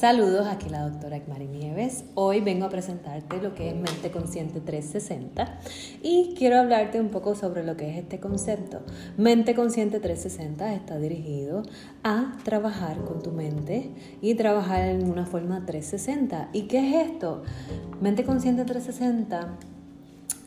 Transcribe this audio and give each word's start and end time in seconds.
Saludos, 0.00 0.46
aquí 0.46 0.70
la 0.70 0.88
doctora 0.88 1.18
Ekmari 1.18 1.46
Nieves. 1.46 2.04
Hoy 2.14 2.40
vengo 2.40 2.64
a 2.64 2.70
presentarte 2.70 3.36
lo 3.42 3.54
que 3.54 3.68
es 3.68 3.74
Mente 3.74 4.10
Consciente 4.10 4.58
360 4.58 5.58
y 6.02 6.32
quiero 6.38 6.58
hablarte 6.58 6.98
un 6.98 7.10
poco 7.10 7.34
sobre 7.34 7.64
lo 7.64 7.76
que 7.76 7.90
es 7.90 7.98
este 7.98 8.18
concepto. 8.18 8.80
Mente 9.18 9.54
Consciente 9.54 10.00
360 10.00 10.72
está 10.72 10.96
dirigido 10.98 11.64
a 12.02 12.34
trabajar 12.44 13.04
con 13.04 13.22
tu 13.22 13.30
mente 13.32 13.90
y 14.22 14.36
trabajar 14.36 14.88
en 14.88 15.06
una 15.06 15.26
forma 15.26 15.66
360. 15.66 16.48
¿Y 16.54 16.62
qué 16.62 16.78
es 16.78 17.10
esto? 17.10 17.42
Mente 18.00 18.24
Consciente 18.24 18.64
360 18.64 19.48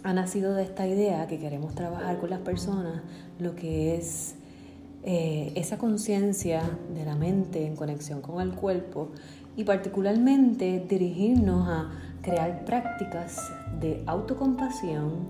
ha 0.02 0.14
nacido 0.14 0.56
de 0.56 0.64
esta 0.64 0.88
idea 0.88 1.28
que 1.28 1.38
queremos 1.38 1.76
trabajar 1.76 2.18
con 2.18 2.32
las 2.32 2.40
personas, 2.40 3.04
lo 3.38 3.56
que 3.56 3.98
es 3.98 4.34
eh, 5.06 5.52
esa 5.56 5.78
conciencia 5.78 6.62
de 6.96 7.04
la 7.04 7.16
mente 7.16 7.66
en 7.66 7.76
conexión 7.76 8.22
con 8.22 8.42
el 8.42 8.54
cuerpo 8.54 9.10
y 9.58 9.66
particularmente 9.66 10.84
dirigirnos 10.88 11.68
a 11.68 11.92
crear 12.22 12.64
prácticas 12.64 13.52
de 13.80 14.02
autocompasión, 14.06 15.28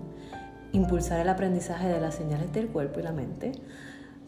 impulsar 0.72 1.20
el 1.20 1.28
aprendizaje 1.28 1.88
de 1.88 2.00
las 2.00 2.14
señales 2.14 2.52
del 2.52 2.68
cuerpo 2.68 3.00
y 3.00 3.02
la 3.02 3.12
mente, 3.12 3.52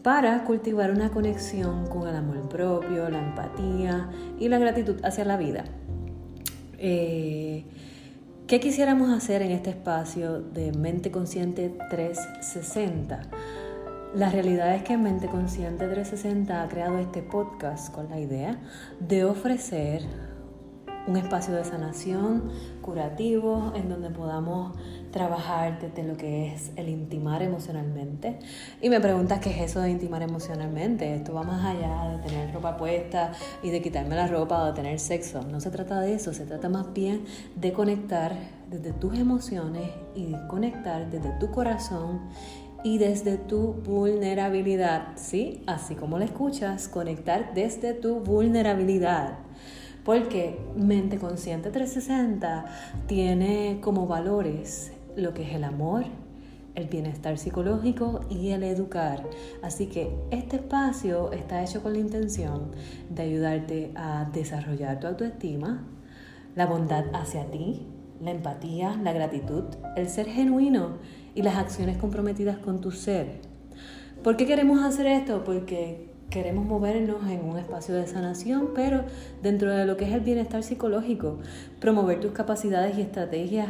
para 0.03 0.43
cultivar 0.43 0.91
una 0.91 1.11
conexión 1.11 1.87
con 1.87 2.07
el 2.07 2.15
amor 2.15 2.47
propio, 2.49 3.09
la 3.09 3.19
empatía 3.19 4.09
y 4.39 4.49
la 4.49 4.59
gratitud 4.59 5.03
hacia 5.03 5.25
la 5.25 5.37
vida. 5.37 5.63
Eh, 6.77 7.65
¿Qué 8.47 8.59
quisiéramos 8.59 9.11
hacer 9.11 9.41
en 9.41 9.51
este 9.51 9.71
espacio 9.71 10.39
de 10.39 10.71
Mente 10.71 11.11
Consciente 11.11 11.73
360? 11.89 13.21
La 14.15 14.29
realidad 14.29 14.73
es 14.73 14.83
que 14.83 14.97
Mente 14.97 15.27
Consciente 15.27 15.85
360 15.85 16.63
ha 16.63 16.67
creado 16.69 16.97
este 16.97 17.21
podcast 17.21 17.93
con 17.93 18.09
la 18.09 18.19
idea 18.19 18.57
de 19.01 19.25
ofrecer 19.25 20.03
un 21.07 21.17
espacio 21.17 21.53
de 21.53 21.63
sanación 21.63 22.51
curativo 22.81 23.73
en 23.75 23.89
donde 23.89 24.09
podamos 24.09 24.77
trabajar 25.11 25.79
desde 25.79 26.03
lo 26.03 26.17
que 26.17 26.53
es 26.53 26.71
el 26.77 26.89
intimar 26.89 27.41
emocionalmente. 27.41 28.39
Y 28.81 28.89
me 28.89 28.99
preguntas 28.99 29.39
qué 29.39 29.51
es 29.51 29.71
eso 29.71 29.81
de 29.81 29.89
intimar 29.89 30.21
emocionalmente. 30.21 31.13
Esto 31.13 31.33
va 31.33 31.43
más 31.43 31.65
allá 31.65 32.17
de 32.17 32.27
tener 32.27 32.53
ropa 32.53 32.77
puesta 32.77 33.33
y 33.61 33.71
de 33.71 33.81
quitarme 33.81 34.15
la 34.15 34.27
ropa 34.27 34.63
o 34.63 34.65
de 34.67 34.73
tener 34.73 34.99
sexo. 34.99 35.41
No 35.43 35.59
se 35.59 35.69
trata 35.69 35.99
de 35.99 36.13
eso, 36.13 36.33
se 36.33 36.45
trata 36.45 36.69
más 36.69 36.93
bien 36.93 37.25
de 37.55 37.73
conectar 37.73 38.33
desde 38.69 38.93
tus 38.93 39.17
emociones 39.17 39.89
y 40.15 40.33
conectar 40.47 41.09
desde 41.09 41.31
tu 41.39 41.51
corazón 41.51 42.21
y 42.83 42.97
desde 42.97 43.37
tu 43.37 43.73
vulnerabilidad, 43.73 45.09
¿sí? 45.15 45.61
Así 45.67 45.95
como 45.95 46.17
lo 46.17 46.25
escuchas, 46.25 46.87
conectar 46.87 47.53
desde 47.53 47.93
tu 47.93 48.19
vulnerabilidad. 48.19 49.39
Porque 50.03 50.59
Mente 50.75 51.17
Consciente 51.17 51.69
360 51.69 52.65
tiene 53.07 53.79
como 53.81 54.07
valores 54.07 54.93
lo 55.15 55.33
que 55.33 55.43
es 55.43 55.53
el 55.53 55.63
amor, 55.63 56.05
el 56.75 56.87
bienestar 56.87 57.37
psicológico 57.37 58.21
y 58.29 58.51
el 58.51 58.63
educar. 58.63 59.27
Así 59.63 59.87
que 59.87 60.15
este 60.31 60.57
espacio 60.57 61.31
está 61.31 61.63
hecho 61.63 61.81
con 61.81 61.93
la 61.93 61.99
intención 61.99 62.71
de 63.09 63.23
ayudarte 63.23 63.91
a 63.95 64.29
desarrollar 64.31 64.99
tu 64.99 65.07
autoestima, 65.07 65.83
la 66.55 66.67
bondad 66.67 67.05
hacia 67.13 67.49
ti, 67.49 67.87
la 68.21 68.31
empatía, 68.31 68.95
la 69.03 69.11
gratitud, 69.11 69.63
el 69.95 70.07
ser 70.07 70.27
genuino 70.27 70.97
y 71.37 71.43
las 71.43 71.55
acciones 71.55 71.97
comprometidas 71.97 72.57
con 72.57 72.81
tu 72.81 72.91
ser. 72.91 73.27
¿Por 74.23 74.37
qué 74.37 74.47
queremos 74.47 74.83
hacer 74.83 75.05
esto? 75.05 75.43
Porque 75.43 76.09
queremos 76.31 76.65
movernos 76.65 77.29
en 77.29 77.45
un 77.47 77.59
espacio 77.59 77.93
de 77.93 78.07
sanación, 78.07 78.69
pero 78.73 79.03
dentro 79.43 79.71
de 79.71 79.85
lo 79.85 79.97
que 79.97 80.05
es 80.05 80.13
el 80.13 80.21
bienestar 80.21 80.63
psicológico, 80.63 81.37
promover 81.79 82.19
tus 82.19 82.31
capacidades 82.31 82.97
y 82.97 83.01
estrategias 83.01 83.69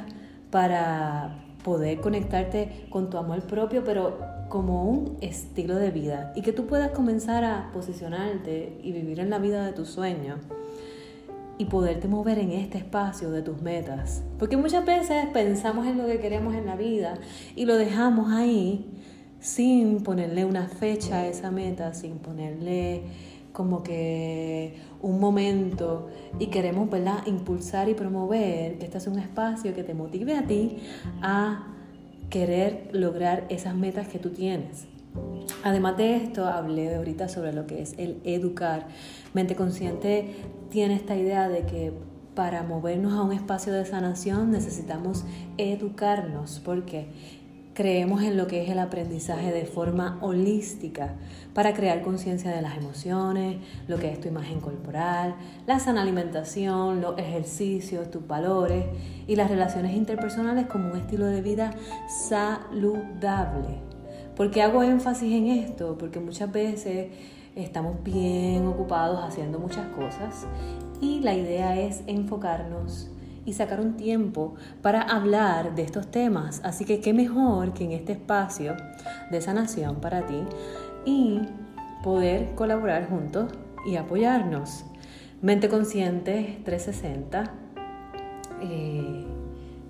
para 0.50 1.44
poder 1.66 2.00
conectarte 2.00 2.88
con 2.90 3.10
tu 3.10 3.18
amor 3.18 3.42
propio, 3.42 3.84
pero 3.84 4.18
como 4.48 4.86
un 4.86 5.18
estilo 5.20 5.76
de 5.76 5.92
vida 5.92 6.32
y 6.38 6.44
que 6.44 6.54
tú 6.54 6.68
puedas 6.68 6.92
comenzar 6.92 7.44
a 7.44 7.70
posicionarte 7.74 8.80
y 8.82 8.94
vivir 8.94 9.20
en 9.20 9.30
la 9.30 9.40
vida 9.40 9.66
de 9.66 9.74
tus 9.74 9.90
sueños 9.90 10.40
y 11.58 11.66
poderte 11.66 12.08
mover 12.08 12.40
en 12.40 12.52
este 12.52 12.78
espacio 12.78 13.32
de 13.32 13.42
tus 13.42 13.62
metas. 13.62 14.24
Porque 14.38 14.58
muchas 14.58 14.86
veces 14.86 15.26
pensamos 15.34 15.88
en 15.88 15.98
lo 15.98 16.06
que 16.06 16.20
queremos 16.20 16.56
en 16.56 16.66
la 16.66 16.76
vida 16.76 17.16
y 17.56 17.66
lo 17.66 17.76
dejamos 17.76 18.32
ahí 18.32 18.86
sin 19.40 20.04
ponerle 20.04 20.46
una 20.46 20.68
fecha 20.68 21.18
a 21.18 21.28
esa 21.28 21.52
meta, 21.52 21.94
sin 21.94 22.20
ponerle 22.20 23.04
como 23.54 23.82
que 23.82 24.76
un 25.02 25.20
momento 25.20 26.10
y 26.38 26.48
queremos 26.48 26.90
¿verdad? 26.90 27.26
impulsar 27.26 27.90
y 27.90 27.96
promover 27.96 28.78
que 28.78 28.86
este 28.86 29.00
es 29.00 29.08
un 29.08 29.18
espacio 29.18 29.74
que 29.74 29.84
te 29.84 29.94
motive 29.94 30.36
a 30.36 30.46
ti 30.46 30.78
a 31.22 31.74
querer 32.30 32.90
lograr 32.92 33.46
esas 33.50 33.76
metas 33.76 34.08
que 34.08 34.20
tú 34.20 34.30
tienes. 34.30 34.86
Además 35.64 35.98
de 35.98 36.16
esto, 36.16 36.46
hablé 36.46 36.96
ahorita 36.96 37.28
sobre 37.28 37.54
lo 37.54 37.68
que 37.68 37.82
es 37.82 37.94
el 37.98 38.22
educar. 38.24 38.88
Mente 39.34 39.56
consciente 39.56 40.36
tiene 40.70 40.96
esta 40.96 41.16
idea 41.16 41.50
de 41.50 41.66
que 41.66 41.94
para 42.36 42.64
movernos 42.64 43.14
a 43.14 43.24
un 43.24 43.32
espacio 43.32 43.74
de 43.74 43.84
sanación 43.86 44.52
necesitamos 44.52 45.26
educarnos, 45.58 46.62
porque 46.64 47.08
creemos 47.74 48.24
en 48.24 48.38
lo 48.38 48.48
que 48.48 48.64
es 48.64 48.70
el 48.70 48.80
aprendizaje 48.80 49.52
de 49.52 49.66
forma 49.66 50.18
holística 50.22 51.14
para 51.54 51.74
crear 51.74 52.02
conciencia 52.02 52.50
de 52.50 52.62
las 52.62 52.78
emociones, 52.78 53.58
lo 53.88 53.98
que 53.98 54.12
es 54.12 54.20
tu 54.20 54.28
imagen 54.28 54.62
corporal, 54.62 55.36
la 55.68 55.80
sana 55.80 56.02
alimentación, 56.02 57.02
los 57.02 57.18
ejercicios, 57.20 58.10
tus 58.10 58.26
valores 58.26 58.86
y 59.28 59.36
las 59.36 59.50
relaciones 59.50 59.96
interpersonales 59.96 60.66
como 60.66 60.92
un 60.92 60.98
estilo 60.98 61.26
de 61.26 61.42
vida 61.42 61.72
saludable. 62.30 63.97
¿Por 64.38 64.52
qué 64.52 64.62
hago 64.62 64.84
énfasis 64.84 65.34
en 65.34 65.48
esto? 65.48 65.98
Porque 65.98 66.20
muchas 66.20 66.52
veces 66.52 67.08
estamos 67.56 68.04
bien 68.04 68.68
ocupados 68.68 69.20
haciendo 69.24 69.58
muchas 69.58 69.88
cosas 69.88 70.46
y 71.02 71.22
la 71.22 71.34
idea 71.34 71.76
es 71.76 72.04
enfocarnos 72.06 73.10
y 73.46 73.54
sacar 73.54 73.82
un 73.82 73.98
tiempo 73.98 74.54
para 74.84 75.02
hablar 75.02 75.74
de 75.74 75.82
estos 75.82 76.12
temas. 76.12 76.62
Así 76.64 76.86
que 76.86 77.02
qué 77.02 77.14
mejor 77.14 77.74
que 77.74 77.86
en 77.86 77.94
este 77.94 78.12
espacio 78.12 78.76
de 79.32 79.42
sanación 79.42 79.96
para 79.96 80.28
ti 80.28 80.44
y 81.04 81.42
poder 82.04 82.54
colaborar 82.54 83.10
juntos 83.10 83.52
y 83.88 83.96
apoyarnos. 83.96 84.86
Mente 85.42 85.68
Consciente 85.68 86.62
360 86.64 87.52
eh, 88.62 89.26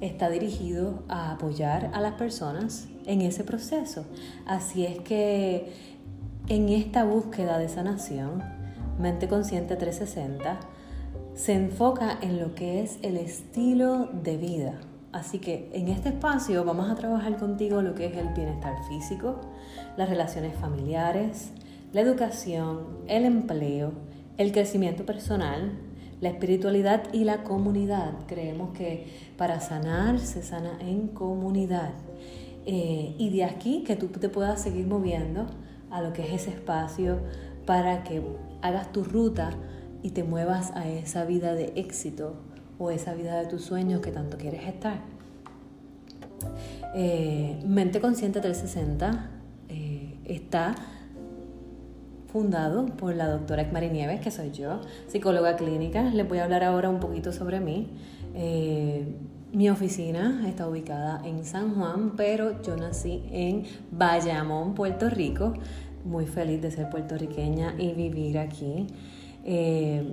está 0.02 0.30
dirigido 0.30 1.04
a 1.08 1.32
apoyar 1.32 1.92
a 1.94 2.02
las 2.02 2.14
personas 2.14 2.88
en 3.06 3.22
ese 3.22 3.44
proceso. 3.44 4.06
Así 4.46 4.86
es 4.86 5.00
que 5.00 5.74
en 6.48 6.70
esta 6.70 7.04
búsqueda 7.04 7.58
de 7.58 7.70
sanación, 7.70 8.44
Mente 9.00 9.28
Consciente 9.28 9.76
360 9.76 10.60
se 11.36 11.54
enfoca 11.54 12.18
en 12.22 12.40
lo 12.40 12.56
que 12.56 12.82
es 12.82 12.98
el 13.04 13.18
estilo 13.18 14.10
de 14.24 14.38
vida. 14.38 14.80
Así 15.12 15.40
que 15.40 15.70
en 15.74 15.88
este 15.88 16.10
espacio 16.10 16.64
vamos 16.66 16.90
a 16.90 16.96
trabajar 16.96 17.38
contigo 17.38 17.82
lo 17.82 17.96
que 17.96 18.08
es 18.08 18.18
el 18.18 18.30
bienestar 18.30 18.76
físico, 18.88 19.40
las 19.98 20.10
relaciones 20.10 20.56
familiares, 20.56 21.52
la 21.94 22.02
educación, 22.02 23.00
el 23.08 23.26
empleo, 23.26 23.94
el 24.38 24.52
crecimiento 24.52 25.06
personal, 25.06 25.72
la 26.22 26.30
espiritualidad 26.30 27.14
y 27.14 27.24
la 27.24 27.44
comunidad. 27.44 28.14
Creemos 28.28 28.72
que 28.72 29.08
para 29.38 29.60
sanar 29.60 30.20
se 30.20 30.42
sana 30.42 30.78
en 30.80 31.08
comunidad. 31.08 31.94
Eh, 32.66 33.16
y 33.18 33.30
de 33.30 33.46
aquí 33.46 33.84
que 33.86 33.96
tú 33.96 34.08
te 34.08 34.30
puedas 34.30 34.62
seguir 34.62 34.88
moviendo 34.88 35.48
a 35.90 36.02
lo 36.02 36.14
que 36.14 36.24
es 36.24 36.42
ese 36.42 36.50
espacio 36.52 37.20
para 37.66 38.04
que 38.04 38.22
hagas 38.62 38.92
tu 38.92 39.04
ruta 39.04 39.52
y 40.04 40.12
te 40.12 40.24
muevas 40.24 40.72
a 40.72 40.88
esa 40.88 41.26
vida 41.26 41.54
de 41.54 41.74
éxito 41.76 42.36
o 42.78 42.92
esa 42.92 43.14
vida 43.14 43.40
de 43.40 43.48
tus 43.48 43.64
sueños 43.64 44.02
que 44.02 44.12
tanto 44.12 44.38
quieres 44.38 44.68
estar. 44.68 45.02
Eh, 46.96 47.60
Mente 47.66 48.00
Consciente 48.00 48.40
360 48.40 49.30
eh, 49.70 50.18
está 50.26 50.76
fundado 52.32 52.86
por 52.86 53.16
la 53.16 53.28
doctora 53.28 53.64
Ekmari 53.64 53.90
Nieves, 53.90 54.22
que 54.22 54.32
soy 54.32 54.52
yo, 54.52 54.82
psicóloga 55.08 55.56
clínica. 55.56 56.04
Les 56.04 56.28
voy 56.28 56.40
a 56.40 56.44
hablar 56.44 56.64
ahora 56.64 56.90
un 56.90 57.00
poquito 57.00 57.32
sobre 57.32 57.60
mí. 57.60 57.90
Mi 59.54 59.70
oficina 59.70 60.44
está 60.46 60.68
ubicada 60.68 61.22
en 61.26 61.46
San 61.46 61.74
Juan, 61.74 62.18
pero 62.18 62.62
yo 62.62 62.76
nací 62.76 63.24
en 63.32 63.64
Bayamón, 63.92 64.76
Puerto 64.76 65.10
Rico. 65.10 65.54
Muy 66.04 66.26
feliz 66.26 66.62
de 66.62 66.70
ser 66.70 66.90
puertorriqueña 66.90 67.74
y 67.78 67.94
vivir 67.94 68.40
aquí. 68.40 68.88
Eh, 69.46 70.04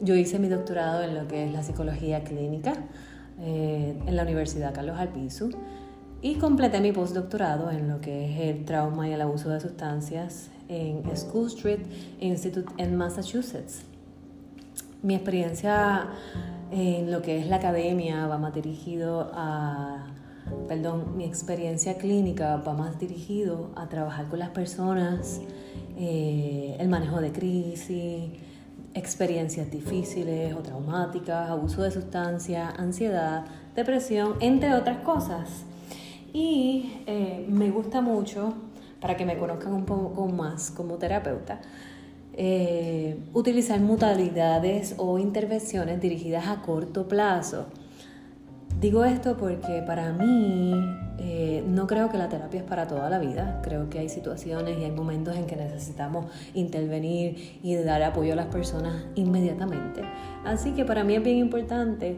yo 0.00 0.14
hice 0.14 0.38
mi 0.38 0.48
doctorado 0.48 1.02
en 1.02 1.14
lo 1.14 1.28
que 1.28 1.44
es 1.44 1.52
la 1.52 1.62
psicología 1.62 2.24
clínica 2.24 2.72
eh, 3.38 3.98
en 4.06 4.16
la 4.16 4.22
Universidad 4.22 4.72
Carlos 4.72 4.98
Albizu 4.98 5.50
y 6.22 6.34
completé 6.34 6.80
mi 6.80 6.92
postdoctorado 6.92 7.70
en 7.70 7.88
lo 7.88 8.00
que 8.00 8.30
es 8.30 8.56
el 8.56 8.64
trauma 8.64 9.08
y 9.08 9.12
el 9.12 9.20
abuso 9.20 9.48
de 9.48 9.60
sustancias 9.60 10.50
en 10.68 11.02
School 11.16 11.46
Street 11.46 11.80
Institute 12.20 12.70
en 12.76 12.96
Massachusetts. 12.96 13.82
Mi 15.02 15.14
experiencia 15.14 16.08
en 16.70 17.10
lo 17.10 17.22
que 17.22 17.38
es 17.38 17.46
la 17.46 17.56
academia 17.56 18.26
va 18.26 18.36
más 18.36 18.54
dirigido 18.54 19.30
a, 19.32 20.08
perdón, 20.68 21.16
mi 21.16 21.24
experiencia 21.24 21.96
clínica 21.96 22.56
va 22.56 22.74
más 22.74 22.98
dirigido 22.98 23.70
a 23.74 23.88
trabajar 23.88 24.28
con 24.28 24.40
las 24.40 24.50
personas, 24.50 25.40
eh, 25.96 26.76
el 26.78 26.88
manejo 26.88 27.20
de 27.22 27.32
crisis, 27.32 28.30
experiencias 28.92 29.70
difíciles 29.70 30.54
o 30.54 30.58
traumáticas, 30.58 31.48
abuso 31.48 31.82
de 31.82 31.90
sustancias, 31.90 32.74
ansiedad, 32.76 33.46
depresión, 33.74 34.34
entre 34.40 34.74
otras 34.74 34.98
cosas. 34.98 35.64
Y 36.32 37.02
eh, 37.06 37.46
me 37.48 37.70
gusta 37.70 38.00
mucho, 38.00 38.54
para 39.00 39.16
que 39.16 39.24
me 39.24 39.36
conozcan 39.38 39.72
un 39.72 39.84
poco 39.84 40.26
más 40.28 40.70
como 40.70 40.96
terapeuta, 40.96 41.60
eh, 42.34 43.18
utilizar 43.34 43.80
modalidades 43.80 44.94
o 44.98 45.18
intervenciones 45.18 46.00
dirigidas 46.00 46.46
a 46.48 46.62
corto 46.62 47.08
plazo. 47.08 47.66
Digo 48.80 49.04
esto 49.04 49.36
porque 49.36 49.82
para 49.86 50.12
mí 50.12 50.72
eh, 51.18 51.62
no 51.66 51.86
creo 51.86 52.08
que 52.08 52.16
la 52.16 52.30
terapia 52.30 52.60
es 52.60 52.66
para 52.66 52.86
toda 52.86 53.10
la 53.10 53.18
vida. 53.18 53.60
Creo 53.62 53.90
que 53.90 53.98
hay 53.98 54.08
situaciones 54.08 54.78
y 54.78 54.84
hay 54.84 54.90
momentos 54.90 55.36
en 55.36 55.46
que 55.46 55.54
necesitamos 55.54 56.26
intervenir 56.54 57.58
y 57.62 57.74
dar 57.74 58.02
apoyo 58.02 58.32
a 58.32 58.36
las 58.36 58.46
personas 58.46 59.04
inmediatamente. 59.16 60.00
Así 60.46 60.70
que 60.72 60.86
para 60.86 61.04
mí 61.04 61.14
es 61.14 61.22
bien 61.22 61.36
importante 61.36 62.16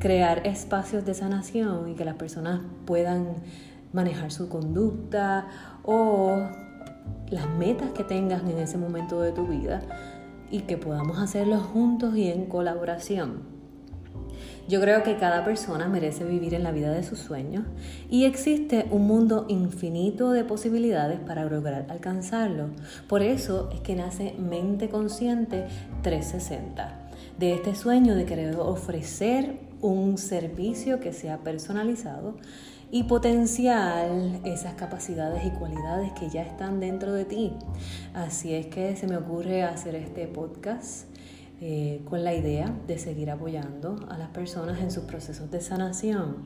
crear 0.00 0.46
espacios 0.46 1.04
de 1.04 1.14
sanación 1.14 1.88
y 1.90 1.94
que 1.94 2.04
las 2.04 2.16
personas 2.16 2.60
puedan 2.86 3.36
manejar 3.92 4.32
su 4.32 4.48
conducta 4.48 5.46
o 5.84 6.48
las 7.30 7.48
metas 7.50 7.90
que 7.90 8.02
tengas 8.02 8.42
en 8.42 8.58
ese 8.58 8.78
momento 8.78 9.20
de 9.20 9.32
tu 9.32 9.46
vida 9.46 9.82
y 10.50 10.60
que 10.62 10.76
podamos 10.76 11.18
hacerlo 11.18 11.58
juntos 11.58 12.16
y 12.16 12.28
en 12.28 12.46
colaboración. 12.46 13.60
Yo 14.68 14.80
creo 14.80 15.02
que 15.02 15.16
cada 15.16 15.44
persona 15.44 15.88
merece 15.88 16.24
vivir 16.24 16.54
en 16.54 16.62
la 16.62 16.70
vida 16.70 16.92
de 16.92 17.02
sus 17.02 17.18
sueños 17.18 17.64
y 18.08 18.24
existe 18.24 18.86
un 18.90 19.06
mundo 19.06 19.46
infinito 19.48 20.30
de 20.30 20.44
posibilidades 20.44 21.18
para 21.18 21.44
lograr 21.44 21.86
alcanzarlo. 21.88 22.68
Por 23.08 23.22
eso 23.22 23.68
es 23.72 23.80
que 23.80 23.96
nace 23.96 24.34
Mente 24.38 24.88
Consciente 24.88 25.66
360, 26.02 27.09
de 27.40 27.54
este 27.54 27.74
sueño 27.74 28.14
de 28.14 28.26
querer 28.26 28.54
ofrecer 28.56 29.60
un 29.80 30.18
servicio 30.18 31.00
que 31.00 31.14
sea 31.14 31.38
personalizado 31.38 32.36
y 32.90 33.04
potenciar 33.04 34.10
esas 34.44 34.74
capacidades 34.74 35.46
y 35.46 35.50
cualidades 35.50 36.12
que 36.12 36.28
ya 36.28 36.42
están 36.42 36.80
dentro 36.80 37.14
de 37.14 37.24
ti. 37.24 37.54
Así 38.12 38.52
es 38.52 38.66
que 38.66 38.94
se 38.94 39.06
me 39.06 39.16
ocurre 39.16 39.62
hacer 39.62 39.94
este 39.94 40.26
podcast 40.26 41.06
eh, 41.62 42.02
con 42.04 42.24
la 42.24 42.34
idea 42.34 42.74
de 42.86 42.98
seguir 42.98 43.30
apoyando 43.30 43.96
a 44.10 44.18
las 44.18 44.28
personas 44.28 44.78
en 44.82 44.90
sus 44.90 45.04
procesos 45.04 45.50
de 45.50 45.62
sanación. 45.62 46.44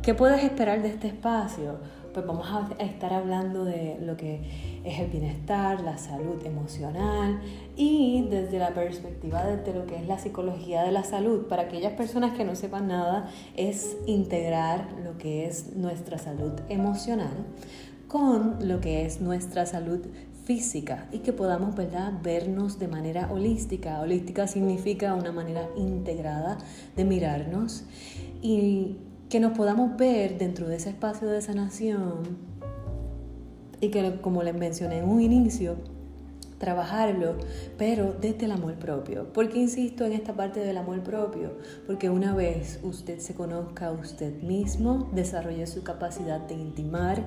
¿Qué 0.00 0.14
puedes 0.14 0.42
esperar 0.42 0.80
de 0.80 0.88
este 0.88 1.08
espacio? 1.08 1.80
pues 2.14 2.24
vamos 2.24 2.46
a 2.48 2.82
estar 2.82 3.12
hablando 3.12 3.64
de 3.64 3.98
lo 4.00 4.16
que 4.16 4.73
es 4.84 5.00
el 5.00 5.10
bienestar, 5.10 5.80
la 5.80 5.98
salud 5.98 6.44
emocional 6.44 7.40
y 7.76 8.26
desde 8.30 8.58
la 8.58 8.74
perspectiva 8.74 9.44
de 9.44 9.74
lo 9.74 9.86
que 9.86 9.96
es 9.96 10.06
la 10.06 10.18
psicología 10.18 10.82
de 10.82 10.92
la 10.92 11.04
salud. 11.04 11.46
Para 11.46 11.62
aquellas 11.62 11.94
personas 11.94 12.36
que 12.36 12.44
no 12.44 12.54
sepan 12.54 12.88
nada, 12.88 13.30
es 13.56 13.96
integrar 14.06 14.88
lo 15.02 15.16
que 15.16 15.46
es 15.46 15.74
nuestra 15.74 16.18
salud 16.18 16.52
emocional 16.68 17.46
con 18.08 18.68
lo 18.68 18.80
que 18.80 19.04
es 19.04 19.20
nuestra 19.20 19.66
salud 19.66 20.00
física 20.44 21.08
y 21.10 21.18
que 21.20 21.32
podamos 21.32 21.74
¿verdad? 21.74 22.12
vernos 22.22 22.78
de 22.78 22.86
manera 22.86 23.32
holística. 23.32 24.00
Holística 24.00 24.46
significa 24.46 25.14
una 25.14 25.32
manera 25.32 25.68
integrada 25.76 26.58
de 26.96 27.04
mirarnos 27.04 27.84
y 28.42 28.98
que 29.30 29.40
nos 29.40 29.56
podamos 29.56 29.96
ver 29.96 30.38
dentro 30.38 30.68
de 30.68 30.76
ese 30.76 30.90
espacio 30.90 31.28
de 31.28 31.40
sanación 31.42 32.53
y 33.84 33.90
que, 33.90 34.20
como 34.20 34.42
les 34.42 34.54
mencioné 34.54 34.98
en 34.98 35.04
un 35.04 35.20
inicio, 35.20 35.76
trabajarlo, 36.58 37.36
pero 37.76 38.14
desde 38.18 38.46
el 38.46 38.52
amor 38.52 38.74
propio. 38.76 39.32
¿Por 39.32 39.50
qué 39.50 39.58
insisto 39.58 40.06
en 40.06 40.12
esta 40.12 40.32
parte 40.34 40.60
del 40.60 40.78
amor 40.78 41.02
propio? 41.02 41.58
Porque 41.86 42.08
una 42.08 42.34
vez 42.34 42.80
usted 42.82 43.18
se 43.18 43.34
conozca 43.34 43.88
a 43.88 43.92
usted 43.92 44.42
mismo, 44.42 45.10
desarrolle 45.12 45.66
su 45.66 45.82
capacidad 45.82 46.40
de 46.40 46.54
intimar 46.54 47.22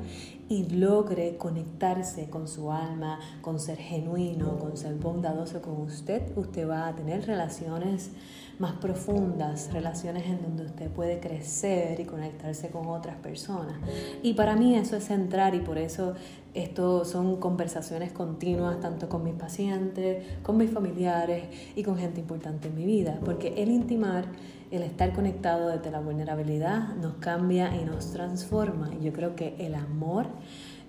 y 0.49 0.69
logre 0.69 1.37
conectarse 1.37 2.29
con 2.29 2.47
su 2.47 2.71
alma, 2.71 3.19
con 3.41 3.59
ser 3.59 3.77
genuino, 3.77 4.57
con 4.59 4.77
ser 4.77 4.95
bondadoso 4.95 5.61
con 5.61 5.81
usted, 5.81 6.35
usted 6.37 6.67
va 6.67 6.87
a 6.87 6.95
tener 6.95 7.25
relaciones 7.25 8.11
más 8.59 8.73
profundas, 8.73 9.71
relaciones 9.71 10.25
en 10.25 10.41
donde 10.41 10.65
usted 10.65 10.89
puede 10.89 11.19
crecer 11.19 11.99
y 11.99 12.05
conectarse 12.05 12.69
con 12.69 12.87
otras 12.87 13.17
personas. 13.17 13.75
Y 14.23 14.33
para 14.33 14.55
mí 14.55 14.75
eso 14.75 14.95
es 14.95 15.05
centrar 15.05 15.53
y 15.53 15.59
por 15.59 15.77
eso 15.77 16.15
esto 16.53 17.05
son 17.05 17.37
conversaciones 17.37 18.11
continuas 18.11 18.79
tanto 18.79 19.09
con 19.09 19.23
mis 19.23 19.35
pacientes, 19.35 20.25
con 20.41 20.57
mis 20.57 20.71
familiares 20.71 21.45
y 21.75 21.83
con 21.83 21.97
gente 21.97 22.19
importante 22.19 22.69
en 22.69 22.75
mi 22.75 22.85
vida, 22.85 23.19
porque 23.23 23.53
el 23.57 23.69
intimar, 23.69 24.25
el 24.71 24.83
estar 24.83 25.13
conectado 25.13 25.69
desde 25.69 25.91
la 25.91 25.99
vulnerabilidad 25.99 26.95
nos 26.95 27.15
cambia 27.15 27.75
y 27.75 27.85
nos 27.85 28.11
transforma. 28.11 28.91
Yo 29.01 29.13
creo 29.13 29.35
que 29.35 29.55
el 29.59 29.75
amor 29.75 30.27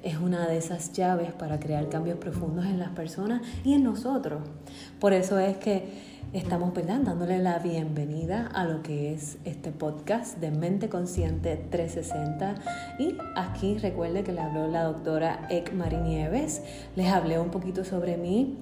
es 0.02 0.16
una 0.18 0.46
de 0.46 0.58
esas 0.58 0.92
llaves 0.92 1.32
para 1.32 1.58
crear 1.58 1.88
cambios 1.88 2.18
profundos 2.18 2.66
en 2.66 2.78
las 2.78 2.90
personas 2.90 3.42
y 3.64 3.74
en 3.74 3.84
nosotros. 3.84 4.42
Por 5.00 5.12
eso 5.12 5.38
es 5.38 5.56
que 5.56 6.18
Estamos 6.34 6.74
dándole 6.74 7.38
la 7.38 7.58
bienvenida 7.58 8.50
a 8.52 8.66
lo 8.66 8.82
que 8.82 9.14
es 9.14 9.38
este 9.46 9.72
podcast 9.72 10.36
de 10.36 10.50
Mente 10.50 10.90
Consciente 10.90 11.56
360 11.70 12.54
y 12.98 13.16
aquí 13.34 13.78
recuerde 13.78 14.24
que 14.24 14.34
le 14.34 14.42
habló 14.42 14.68
la 14.68 14.82
doctora 14.82 15.46
Ek 15.48 15.72
Marinieves, 15.72 16.62
les 16.96 17.08
hablé 17.08 17.38
un 17.38 17.50
poquito 17.50 17.82
sobre 17.82 18.18
mí. 18.18 18.58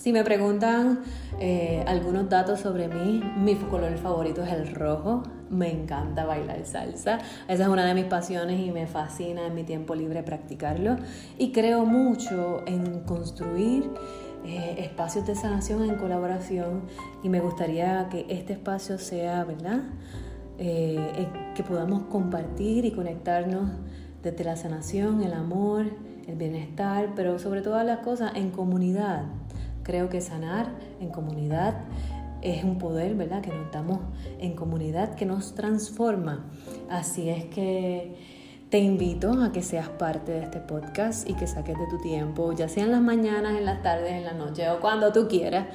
Si 0.00 0.14
me 0.14 0.24
preguntan 0.24 1.00
eh, 1.40 1.84
algunos 1.86 2.26
datos 2.30 2.60
sobre 2.60 2.88
mí, 2.88 3.22
mi 3.36 3.54
color 3.54 3.98
favorito 3.98 4.42
es 4.42 4.50
el 4.50 4.74
rojo, 4.74 5.24
me 5.50 5.70
encanta 5.70 6.24
bailar 6.24 6.64
salsa, 6.64 7.18
esa 7.48 7.62
es 7.64 7.68
una 7.68 7.84
de 7.84 7.92
mis 7.92 8.06
pasiones 8.06 8.66
y 8.66 8.70
me 8.70 8.86
fascina 8.86 9.46
en 9.46 9.54
mi 9.54 9.62
tiempo 9.62 9.94
libre 9.94 10.22
practicarlo 10.22 10.96
y 11.36 11.52
creo 11.52 11.84
mucho 11.84 12.62
en 12.64 13.00
construir 13.00 13.90
eh, 14.46 14.76
espacios 14.78 15.26
de 15.26 15.34
sanación 15.34 15.82
en 15.82 15.96
colaboración 15.96 16.84
y 17.22 17.28
me 17.28 17.40
gustaría 17.40 18.08
que 18.10 18.24
este 18.30 18.54
espacio 18.54 18.96
sea, 18.96 19.44
¿verdad? 19.44 19.82
Eh, 20.56 21.28
que 21.54 21.62
podamos 21.62 22.04
compartir 22.04 22.86
y 22.86 22.92
conectarnos 22.92 23.70
desde 24.22 24.44
la 24.44 24.56
sanación, 24.56 25.22
el 25.22 25.34
amor, 25.34 25.84
el 26.26 26.36
bienestar, 26.36 27.10
pero 27.14 27.38
sobre 27.38 27.60
todas 27.60 27.84
las 27.84 27.98
cosas 27.98 28.32
en 28.34 28.50
comunidad. 28.50 29.26
Creo 29.90 30.08
que 30.08 30.20
sanar 30.20 30.68
en 31.00 31.08
comunidad 31.08 31.74
es 32.42 32.62
un 32.62 32.78
poder, 32.78 33.16
¿verdad? 33.16 33.42
Que 33.42 33.50
nos 33.50 33.72
damos 33.72 33.98
en 34.38 34.54
comunidad 34.54 35.16
que 35.16 35.26
nos 35.26 35.56
transforma. 35.56 36.48
Así 36.88 37.28
es 37.28 37.46
que 37.46 38.14
te 38.68 38.78
invito 38.78 39.32
a 39.42 39.50
que 39.50 39.62
seas 39.62 39.88
parte 39.88 40.30
de 40.30 40.44
este 40.44 40.60
podcast 40.60 41.28
y 41.28 41.34
que 41.34 41.48
saques 41.48 41.76
de 41.76 41.88
tu 41.88 41.98
tiempo, 41.98 42.52
ya 42.52 42.68
sea 42.68 42.84
en 42.84 42.92
las 42.92 43.00
mañanas, 43.00 43.58
en 43.58 43.64
las 43.64 43.82
tardes, 43.82 44.12
en 44.12 44.22
la 44.22 44.32
noche 44.32 44.70
o 44.70 44.78
cuando 44.78 45.12
tú 45.12 45.26
quieras, 45.26 45.66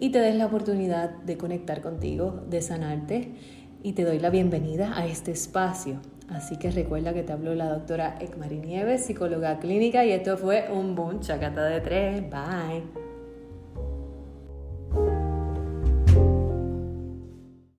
y 0.00 0.08
te 0.08 0.20
des 0.20 0.34
la 0.34 0.46
oportunidad 0.46 1.10
de 1.10 1.36
conectar 1.36 1.82
contigo, 1.82 2.46
de 2.48 2.62
sanarte, 2.62 3.34
y 3.82 3.92
te 3.92 4.04
doy 4.04 4.18
la 4.18 4.30
bienvenida 4.30 4.96
a 4.96 5.04
este 5.04 5.30
espacio. 5.30 6.00
Así 6.30 6.56
que 6.56 6.70
recuerda 6.70 7.12
que 7.12 7.22
te 7.22 7.34
habló 7.34 7.54
la 7.54 7.68
doctora 7.68 8.16
Ekmari 8.18 8.60
Nieves, 8.60 9.04
psicóloga 9.04 9.58
clínica, 9.58 10.06
y 10.06 10.12
esto 10.12 10.38
fue 10.38 10.70
un 10.72 10.94
boom 10.94 11.20
chacata 11.20 11.64
de 11.64 11.82
tres. 11.82 12.22
Bye. 12.30 13.01